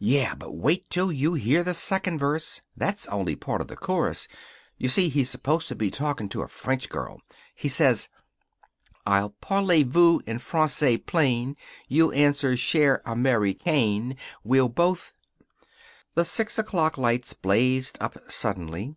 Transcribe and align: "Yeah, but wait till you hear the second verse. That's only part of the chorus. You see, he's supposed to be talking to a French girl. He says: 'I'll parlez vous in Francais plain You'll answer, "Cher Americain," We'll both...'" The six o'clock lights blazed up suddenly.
"Yeah, 0.00 0.34
but 0.34 0.52
wait 0.56 0.88
till 0.88 1.12
you 1.12 1.34
hear 1.34 1.62
the 1.62 1.74
second 1.74 2.18
verse. 2.18 2.62
That's 2.78 3.06
only 3.08 3.36
part 3.36 3.60
of 3.60 3.68
the 3.68 3.76
chorus. 3.76 4.26
You 4.78 4.88
see, 4.88 5.10
he's 5.10 5.28
supposed 5.28 5.68
to 5.68 5.74
be 5.74 5.90
talking 5.90 6.30
to 6.30 6.40
a 6.40 6.48
French 6.48 6.88
girl. 6.88 7.20
He 7.54 7.68
says: 7.68 8.08
'I'll 9.06 9.34
parlez 9.42 9.84
vous 9.84 10.22
in 10.26 10.38
Francais 10.38 10.96
plain 10.96 11.58
You'll 11.88 12.14
answer, 12.14 12.56
"Cher 12.56 13.02
Americain," 13.04 14.16
We'll 14.42 14.70
both...'" 14.70 15.12
The 16.14 16.24
six 16.24 16.58
o'clock 16.58 16.96
lights 16.96 17.34
blazed 17.34 17.98
up 18.00 18.16
suddenly. 18.30 18.96